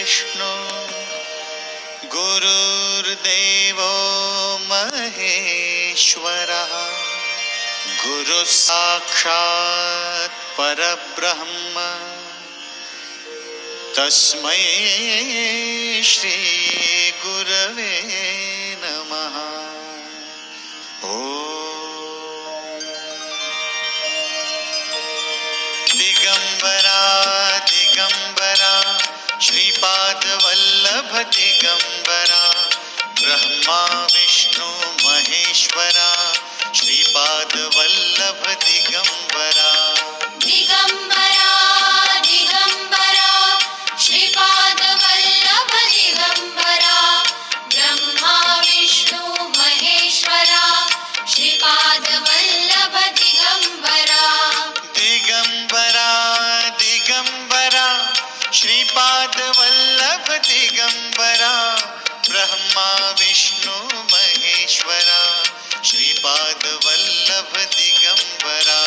[0.00, 0.88] विष्णु
[2.08, 3.92] गुरुर्देवो
[4.62, 6.72] महेश्वरः।
[8.06, 12.00] गुरु साक्षात् परब्रह्म।
[13.96, 14.64] तस्मै
[16.04, 18.02] श्री गुरवे
[18.84, 19.36] नमः।
[21.10, 21.39] ओ
[31.22, 32.44] दिगंबरा
[33.20, 33.82] ब्रह्मा
[34.14, 34.68] विष्णु
[35.04, 36.10] महेश्वरा
[36.74, 39.29] श्रीपाद वल्लभ दिगंबरा
[60.36, 61.54] दिगंबरा
[62.28, 63.76] ब्रह्मा विष्णु
[64.12, 65.22] महेश्वरा
[65.84, 68.79] श्रीपाद वल्लभ दिगंबरा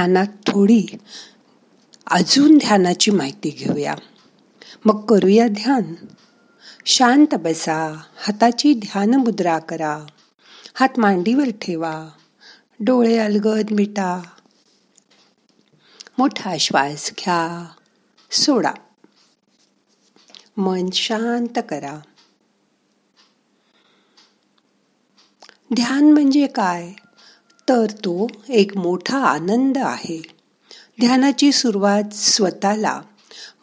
[0.00, 0.86] ध्यानात थोडी.
[2.06, 3.94] अजून ध्यानाची माहिती घेऊया.
[4.84, 5.94] मग करूया ध्यान.
[6.86, 8.02] शांत बसा.
[8.16, 10.06] हाताची ध्यान मुद्रा करा.
[10.74, 12.08] हात मांडीवर ठेवा.
[12.80, 14.22] डोळे अलगद मिटा.
[16.18, 17.68] मोठा श्वास घ्या.
[18.30, 18.72] सोडा.
[20.56, 22.00] मन शांत करा.
[25.74, 26.92] ध्यान म्हणजे काय?
[27.70, 30.22] तर तो एक मोठा आनंद आहे.
[31.00, 33.00] ध्यानाची सुरुवात स्वतःला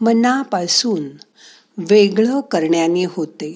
[0.01, 1.09] मनापासून
[1.77, 3.55] वेगळं करण्याने होते.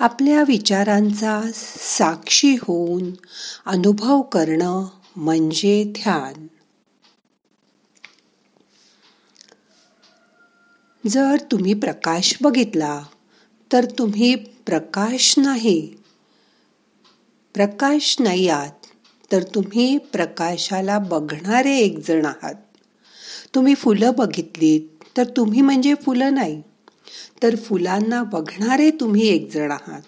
[0.00, 1.42] आपल्या विचारांचा
[1.78, 3.10] साक्षी होऊन
[3.66, 6.46] अनुभव करणं म्हणजे ध्यान.
[11.08, 13.02] जर तुम्ही प्रकाश बघितला
[13.72, 15.96] तर तुम्ही प्रकाश नाही.
[17.54, 18.85] प्रकाश नाही आत.
[19.32, 22.54] तर तुम्ही प्रकाशाला बघणारे एक जण आहात.
[23.54, 24.80] तुम्ही फुलं बघितलीत
[25.16, 26.62] तर तुम्ही म्हणजे फुलं नाही.
[27.42, 30.02] तर फुलांना बघणारे तुम्ही एक जण आहात.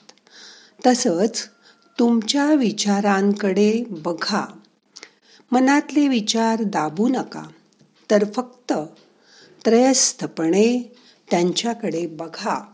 [0.86, 1.48] तसंच
[1.98, 4.46] तुमच्या विचारांकडे बघा.
[5.52, 7.42] मनातले विचार दाबू नका.
[8.10, 8.72] तर फक्त
[9.64, 10.96] त्रयस्थपणे
[11.30, 12.64] त्यांच्याकडे बघा.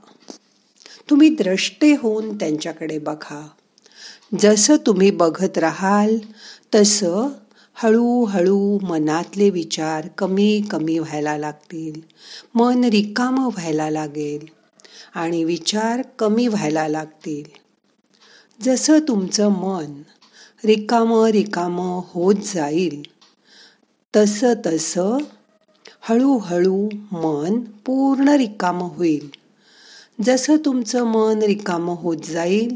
[1.10, 3.48] तुम्ही द्रष्टे होऊन त्यांच्याकडे बघा.
[4.40, 6.18] जसं तुम्ही बघत राहाल
[6.74, 7.28] तसं
[7.74, 12.00] हळूहळू मनातले विचार कमी कमी व्हायला लागतील.
[12.54, 14.46] मन रिकामं व्हायला लागेल
[15.14, 17.44] आणि विचार कमी व्हायला लागतील.
[18.62, 20.02] जसं तुमचं मन
[20.64, 23.02] रिकामं रिकामं होत जाईल
[24.16, 25.16] तसं तसं
[26.00, 29.30] हळूहळू मन पूर्ण रिकामं होईल.
[30.24, 32.72] जसं तुमचं मन रिकामं होत जाईल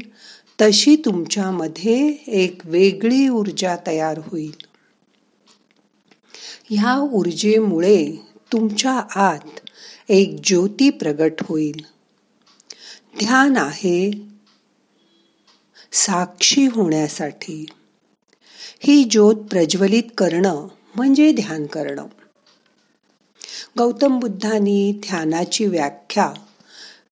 [0.61, 4.55] तशी तुमच्यामध्ये एक वेगळी ऊर्जा तयार होईल.
[6.69, 8.15] ह्या ऊर्जेमुळे
[8.51, 9.59] तुमच्या आत
[10.09, 11.85] एक ज्योती प्रगट होईल.
[13.19, 14.11] ध्यान आहे.
[15.91, 17.65] साक्षी होण्यासाठी.
[18.79, 22.05] ही ज्योत प्रज्वलित करणं म्हणजे ध्यान करणं.
[23.77, 26.33] गौतम बुद्धांनी ध्यानाची व्याख्या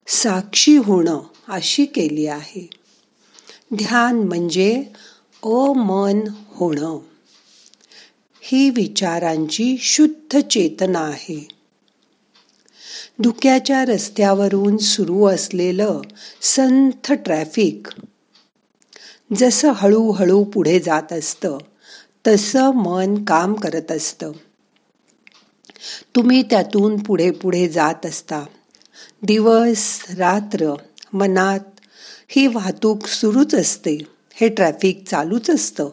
[0.07, 2.76] साक्षी होणं अशी केली आहे.
[3.75, 4.83] ध्यान म्हणजे
[5.43, 6.99] अमन होणं.
[8.41, 11.47] ही विचारांची शुद्ध चेतना आहे.
[13.19, 16.01] धुक्याच्या रस्त्यावरून सुरू असलेलं
[16.41, 17.87] संथ ट्रॅफिक
[19.37, 21.57] जसं हळूहळू पुढे जात असतं
[22.27, 24.31] तसं मन काम करत असतं.
[26.15, 28.45] तुम्ही त्यातून पुढे पुढे जात असता.
[29.23, 30.73] दिवस रात्र
[31.13, 31.76] मनात
[32.29, 33.97] ही वाहतूक सुरूच असते.
[34.33, 35.89] हे ट्रॅफिक चालूच असतं.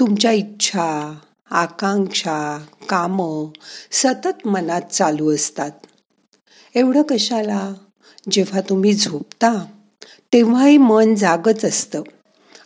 [0.00, 1.18] तुमच्या इच्छा
[1.50, 3.50] आकांक्षा कामं
[3.92, 5.70] सतत मनात चालू असतात.
[6.74, 7.72] एवढं कशाला?
[8.30, 9.64] जेव्हा तुम्ही झोपता
[10.32, 12.02] तेव्हाही मन जागच असतं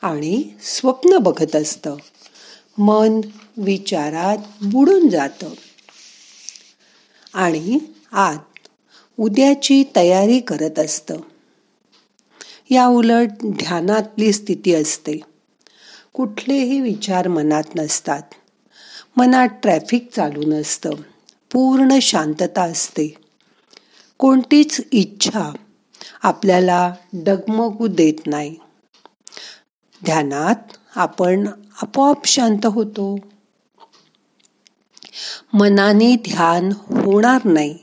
[0.03, 1.97] आणि स्वप्न बघत असतं.
[2.79, 3.21] मन
[3.57, 5.49] विचारात बुडून जातं.
[7.35, 7.79] आणि
[8.13, 8.69] आत
[9.19, 11.17] उद्याची तयारी करत असतं.
[12.71, 15.21] या उलट ध्यानातली स्थिती असते.
[16.13, 18.23] कुठलेही विचार मनात नसतात.
[19.17, 20.91] मनात ट्रॅफिक चालू नसतं.
[21.53, 23.15] पूर्ण शांतता असते.
[24.19, 25.53] कोणतीच इच्छा
[26.23, 28.57] आपल्याला डगमगू देत नाही.
[30.05, 30.57] ध्यानात
[30.97, 31.49] आपण
[31.83, 33.19] आपोआप शांत होतो.
[35.53, 37.79] मनाने ध्यान होणार नाही.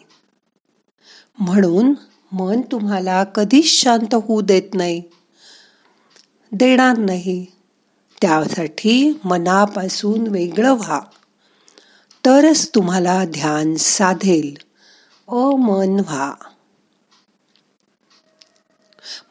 [1.38, 1.94] म्हणून
[2.34, 5.04] मन तुम्हाला कधीच शांत होऊ देत नाही.
[6.52, 7.46] देणार नाही.
[8.22, 11.00] त्यासाठी मनापासून वेगळं व्हा.
[12.26, 14.56] तरच तुम्हाला ध्यान साधेल.
[15.28, 16.34] अमन व्हा.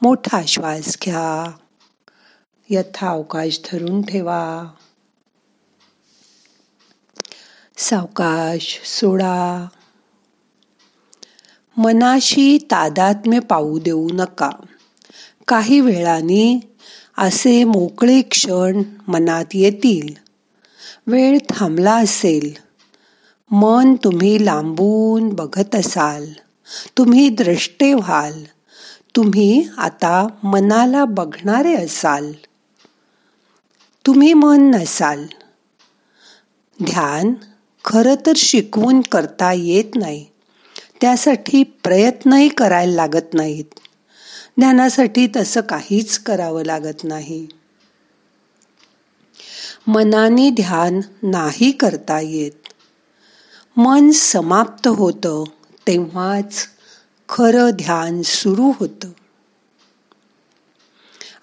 [0.03, 1.51] मोठा श्वास घ्या.
[2.71, 4.65] यथा अवकाश धरून ठेवा.
[7.77, 9.67] सावकाश सोडा.
[11.77, 14.51] मनाशी तादात्म्य पाहू देऊ नका.
[15.49, 16.61] काही वेळाने
[17.19, 20.15] असे मोकळे क्षण मनात येतील.
[21.07, 22.53] वेळ थांबला असेल.
[23.51, 26.33] मन तुम्ही लांबून बघत असाल.
[26.99, 28.45] तुम्ही द्रष्टे व्हाल.
[29.17, 32.33] तुम्ही आता मनाला बघणारे असाल.
[34.07, 35.27] तुम्ही मन नसाल.
[36.83, 37.33] ध्यान
[37.85, 40.32] खरं तर शिकवून करता येत नाही.
[41.03, 43.65] त्यासाठी प्रयत्नही करायला लागत नाहीत.
[44.59, 47.47] ध्यानासाठी तसं काहीच करावं लागत नाही.
[49.87, 52.69] मनाने ध्यान नाही करता येत.
[53.77, 55.45] मन समाप्त होतं
[55.87, 56.67] तेव्हाच
[57.29, 59.09] खरं ध्यान सुरू होतं.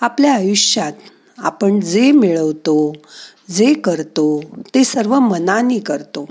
[0.02, 0.94] आपल्या आयुष्यात
[1.38, 2.94] आपण जे मिळवतो
[3.50, 4.42] जे करतो
[4.76, 6.30] ते सर्व मनाने करतो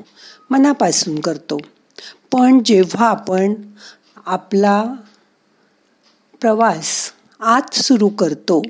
[0.50, 1.58] मनापासून करतो.
[2.32, 3.54] पण जेव्हा आपण
[4.26, 4.84] आपला
[6.40, 8.62] प्रवास आत सुरू करतो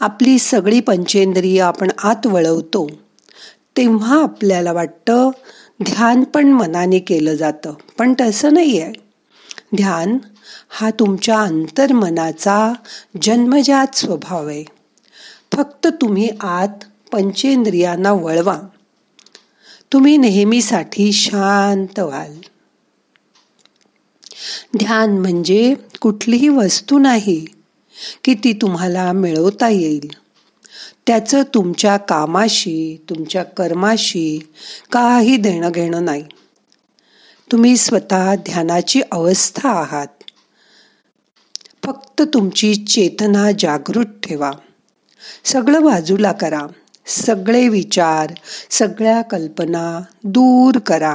[0.00, 2.86] आपली सगळी पंचेंद्रिय आपण आत वळवतो
[3.76, 5.30] तेव्हा आपल्याला वाटतं
[5.82, 7.74] ध्यान पण मनाने केलं जातं.
[7.98, 8.92] पण तसं नाही आहे
[9.76, 10.18] ध्यान
[10.68, 12.72] हा तुमच्या अंतर्मनाचा
[13.22, 14.64] जन्मजात स्वभाव आहे.
[15.52, 18.58] फक्त तुम्ही आत पंचेंद्रियांना वळवा.
[19.92, 22.36] तुम्ही नेहमीसाठी शांत व्हाल.
[24.78, 27.46] ध्यान म्हणजे कुठलीही वस्तू नाही
[28.24, 30.08] की ती तुम्हाला मिळवता येईल.
[31.06, 34.52] त्याचं तुमच्या कामाशी तुमच्या कर्माशी
[34.92, 36.24] काही देणं घेणं नाही.
[37.52, 40.06] तुम्ही स्वतः ध्यानाची अवस्था आहात.
[41.84, 44.50] फक्त तुमची चेतना जागृत ठेवा.
[45.44, 46.66] सगळं बाजूला करा.
[47.08, 48.32] सगळे विचार
[48.70, 51.14] सगळ्या कल्पना दूर करा.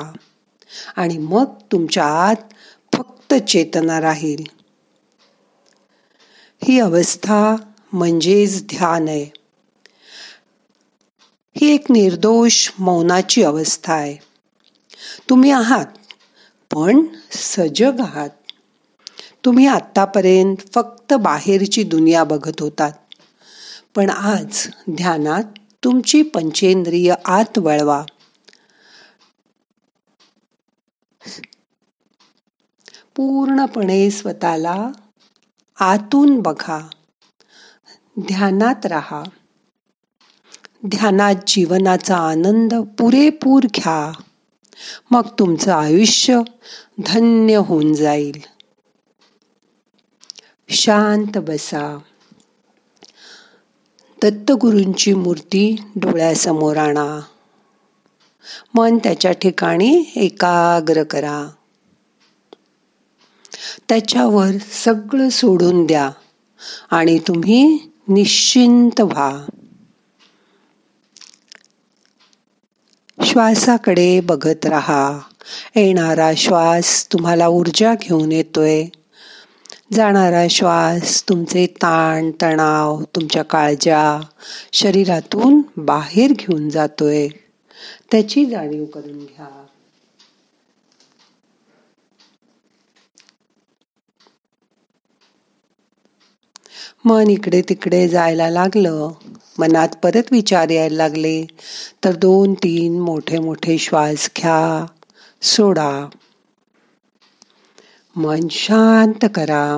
[0.96, 2.36] आणि मग तुमच्या आत
[2.94, 4.44] फक्त चेतना राहील.
[6.64, 7.56] ही अवस्था
[7.94, 9.32] म्हणजेच ध्यान आहे.
[11.58, 14.18] ही एक निर्दोष मौनाची अवस्था आहे.
[15.30, 15.86] तुम्ही आहात
[16.72, 18.30] पण सजग आहात.
[19.46, 22.92] तुम्ही आत्तापर्यंत फक्त बाहेरची दुनिया बघत होतात.
[23.96, 25.44] पण आज ध्यानात
[25.84, 28.04] तुमची पंचेंद्रिय आत वळवा.
[33.16, 34.90] पूर्णपणे स्वतःला
[35.80, 36.88] आतून बघा.
[38.20, 39.24] ध्यानात राहा.
[40.88, 44.12] ध्यानात जीवनाचा आनंद पुरेपूर घ्या.
[45.12, 46.42] मग तुमचं आयुष्य
[47.06, 48.42] धन्य होऊन जाईल.
[50.70, 52.00] शांत बसा.
[54.24, 57.22] दत्तगुरूंची मूर्ती डोळ्यासमोर आणा.
[58.74, 61.50] मन त्याच्या ठिकाणी एकाग्र करा.
[63.90, 66.12] त्याच्यावर सगळं सोडून द्या
[66.92, 69.46] आणि तुम्ही निश्चिंत व्हा.
[73.24, 75.20] श्वासाकडे बघत राहा.
[75.76, 78.86] येणारा श्वास तुम्हाला ऊर्जा घेऊन येतोय.
[79.94, 84.22] जाणारा श्वास तुमचे ताण तणाव तुमच्या काळजा
[84.74, 87.28] शरीरातून बाहेर घेऊन जातोय.
[88.12, 89.66] त्याची जाणीव करून घ्या.
[97.06, 99.10] मन इकडे तिकडे जायला लागलं.
[99.60, 101.46] मनात परत विचार यायला लागले.
[102.04, 104.86] तर दोन तीन मोठे मोठे श्वास घ्या.
[105.42, 106.10] सोडा.
[108.16, 109.78] मन शांत करा.